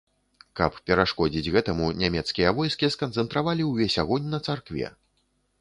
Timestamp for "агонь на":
4.07-4.45